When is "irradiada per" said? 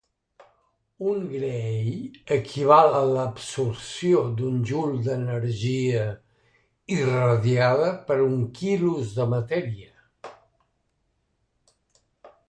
6.97-8.19